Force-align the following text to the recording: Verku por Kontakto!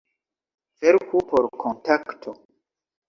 Verku 0.79 1.19
por 1.29 1.45
Kontakto! 1.65 2.31